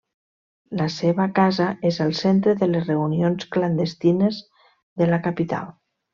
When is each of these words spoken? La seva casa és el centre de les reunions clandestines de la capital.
La 0.77 0.85
seva 0.93 1.27
casa 1.39 1.67
és 1.89 1.99
el 2.05 2.13
centre 2.21 2.55
de 2.63 2.69
les 2.71 2.87
reunions 2.89 3.47
clandestines 3.57 4.41
de 5.03 5.11
la 5.13 5.21
capital. 5.29 5.71